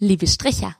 [0.00, 0.76] Liebe Stricher,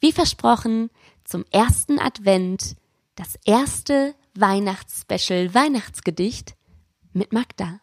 [0.00, 0.88] wie versprochen,
[1.22, 2.76] zum ersten Advent
[3.14, 6.54] das erste Weihnachtsspecial Weihnachtsgedicht
[7.12, 7.82] mit Magda.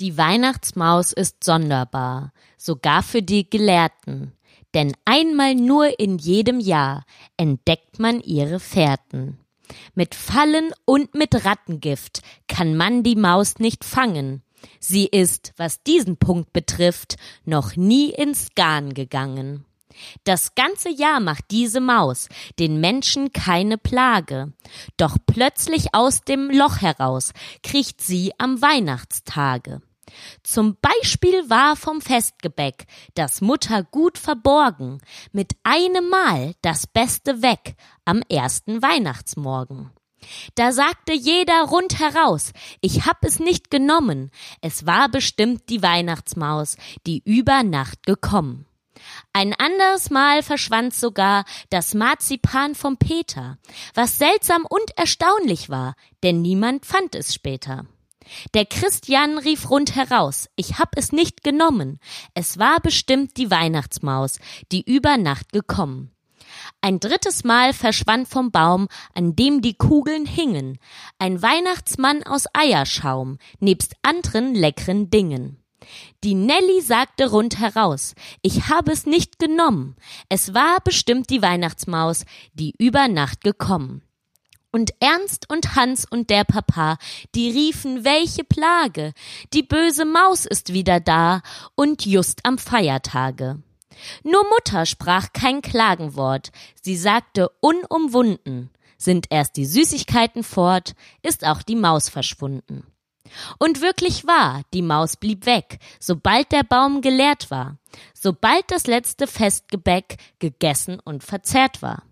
[0.00, 4.32] Die Weihnachtsmaus ist sonderbar, sogar für die Gelehrten,
[4.74, 7.04] denn einmal nur in jedem Jahr
[7.36, 9.38] entdeckt man ihre Fährten.
[9.94, 14.42] Mit Fallen und mit Rattengift kann man die Maus nicht fangen.
[14.80, 19.64] Sie ist, was diesen Punkt betrifft, noch nie ins Garn gegangen.
[20.24, 24.52] Das ganze Jahr macht diese Maus den Menschen keine Plage.
[24.96, 27.32] Doch plötzlich aus dem Loch heraus
[27.62, 29.80] kriecht sie am Weihnachtstage.
[30.42, 35.00] Zum Beispiel war vom Festgebäck das Mutter gut verborgen,
[35.32, 39.90] mit einem Mal das Beste weg am ersten Weihnachtsmorgen.
[40.54, 47.22] Da sagte jeder rundheraus, ich hab es nicht genommen, es war bestimmt die Weihnachtsmaus, die
[47.24, 48.66] über Nacht gekommen.
[49.32, 53.58] Ein anderes Mal verschwand sogar das Marzipan vom Peter,
[53.94, 57.86] was seltsam und erstaunlich war, denn niemand fand es später.
[58.54, 61.98] Der Christian rief rundheraus, ich hab es nicht genommen,
[62.34, 64.38] es war bestimmt die Weihnachtsmaus,
[64.70, 66.10] die über Nacht gekommen.
[66.80, 70.78] Ein drittes Mal verschwand vom Baum, an dem die Kugeln hingen,
[71.18, 75.62] ein Weihnachtsmann aus Eierschaum, nebst anderen leckeren Dingen.
[76.24, 79.96] Die Nelly sagte rundheraus, ich habe es nicht genommen,
[80.28, 84.02] es war bestimmt die Weihnachtsmaus, die über Nacht gekommen.
[84.70, 86.98] Und Ernst und Hans und der Papa,
[87.34, 89.14] die riefen, welche Plage,
[89.54, 91.40] die böse Maus ist wieder da
[91.74, 93.62] und just am Feiertage.
[94.22, 96.50] Nur Mutter sprach kein Klagenwort,
[96.82, 102.84] sie sagte unumwunden, sind erst die Süßigkeiten fort, ist auch die Maus verschwunden.
[103.58, 107.78] Und wirklich wahr, die Maus blieb weg, sobald der Baum geleert war,
[108.14, 112.02] sobald das letzte Festgebäck gegessen und verzehrt war.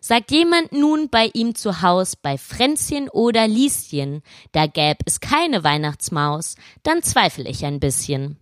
[0.00, 5.64] Sagt jemand nun bei ihm zu Haus, bei Fränzchen oder Lieschen, da gäb es keine
[5.64, 8.38] Weihnachtsmaus, dann zweifel ich ein bisschen.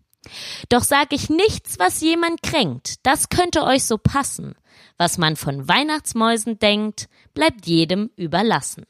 [0.69, 4.55] Doch sag ich nichts, was jemand kränkt, das könnte euch so passen.
[4.97, 8.87] Was man von Weihnachtsmäusen denkt, bleibt jedem überlassen.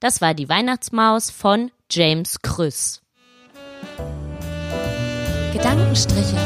[0.00, 3.02] Das war die Weihnachtsmaus von James Krüss.
[5.52, 6.36] Gedankenstriche